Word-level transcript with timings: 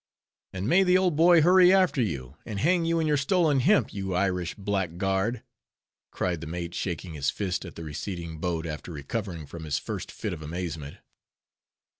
"And 0.51 0.67
may 0.67 0.81
the 0.81 0.97
Old 0.97 1.15
Boy 1.15 1.43
hurry 1.43 1.71
after 1.71 2.01
you, 2.01 2.35
and 2.43 2.59
hang 2.59 2.85
you 2.85 2.99
in 2.99 3.05
your 3.05 3.17
stolen 3.17 3.59
hemp, 3.59 3.93
you 3.93 4.15
Irish 4.15 4.55
blackguard!" 4.55 5.43
cried 6.09 6.41
the 6.41 6.47
mate, 6.47 6.73
shaking 6.73 7.13
his 7.13 7.29
fist 7.29 7.65
at 7.65 7.75
the 7.75 7.83
receding 7.83 8.39
boat, 8.39 8.65
after 8.65 8.91
recovering 8.91 9.45
from 9.45 9.63
his 9.63 9.77
first 9.77 10.11
fit 10.11 10.33
of 10.33 10.41
amazement. 10.41 10.97